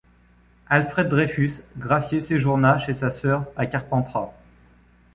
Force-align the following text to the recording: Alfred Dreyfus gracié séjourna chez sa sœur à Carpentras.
Alfred 0.67 1.09
Dreyfus 1.09 1.61
gracié 1.77 2.21
séjourna 2.21 2.79
chez 2.79 2.95
sa 2.95 3.11
sœur 3.11 3.45
à 3.55 3.67
Carpentras. 3.67 4.33